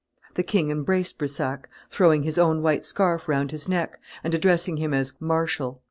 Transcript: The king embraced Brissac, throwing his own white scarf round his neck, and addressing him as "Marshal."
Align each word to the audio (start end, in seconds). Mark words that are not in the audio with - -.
The 0.33 0.41
king 0.41 0.71
embraced 0.71 1.19
Brissac, 1.19 1.69
throwing 1.91 2.23
his 2.23 2.39
own 2.39 2.63
white 2.63 2.83
scarf 2.83 3.29
round 3.29 3.51
his 3.51 3.69
neck, 3.69 3.99
and 4.23 4.33
addressing 4.33 4.77
him 4.77 4.95
as 4.95 5.13
"Marshal." 5.19 5.79